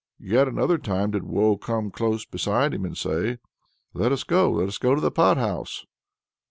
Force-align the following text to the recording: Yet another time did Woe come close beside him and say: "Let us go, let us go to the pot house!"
Yet 0.19 0.47
another 0.47 0.79
time 0.79 1.11
did 1.11 1.25
Woe 1.25 1.57
come 1.57 1.91
close 1.91 2.25
beside 2.25 2.73
him 2.73 2.85
and 2.85 2.97
say: 2.97 3.37
"Let 3.93 4.11
us 4.11 4.23
go, 4.23 4.49
let 4.53 4.67
us 4.67 4.79
go 4.79 4.95
to 4.95 5.01
the 5.01 5.11
pot 5.11 5.37
house!" 5.37 5.85